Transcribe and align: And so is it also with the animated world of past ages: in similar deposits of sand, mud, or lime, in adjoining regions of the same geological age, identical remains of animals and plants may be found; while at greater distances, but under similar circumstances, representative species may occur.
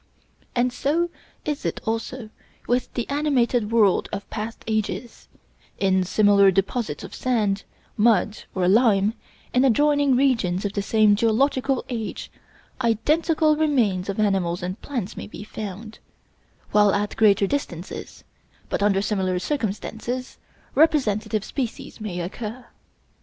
And 0.55 0.73
so 0.73 1.11
is 1.45 1.63
it 1.63 1.79
also 1.85 2.31
with 2.65 2.91
the 2.95 3.07
animated 3.07 3.71
world 3.71 4.09
of 4.11 4.27
past 4.31 4.63
ages: 4.65 5.27
in 5.77 6.03
similar 6.03 6.49
deposits 6.49 7.03
of 7.03 7.13
sand, 7.13 7.65
mud, 7.97 8.45
or 8.55 8.67
lime, 8.67 9.13
in 9.53 9.63
adjoining 9.63 10.15
regions 10.15 10.65
of 10.65 10.73
the 10.73 10.81
same 10.81 11.15
geological 11.15 11.85
age, 11.87 12.31
identical 12.83 13.55
remains 13.55 14.09
of 14.09 14.19
animals 14.19 14.63
and 14.63 14.81
plants 14.81 15.15
may 15.15 15.27
be 15.27 15.43
found; 15.43 15.99
while 16.71 16.95
at 16.95 17.15
greater 17.15 17.45
distances, 17.45 18.23
but 18.69 18.81
under 18.81 19.03
similar 19.03 19.37
circumstances, 19.37 20.39
representative 20.73 21.43
species 21.45 22.01
may 22.01 22.21
occur. 22.21 22.65